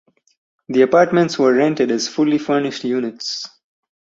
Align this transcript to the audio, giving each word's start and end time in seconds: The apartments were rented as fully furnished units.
The 0.67 0.81
apartments 0.81 1.37
were 1.37 1.53
rented 1.53 1.91
as 1.91 2.07
fully 2.07 2.39
furnished 2.39 2.83
units. 2.83 3.47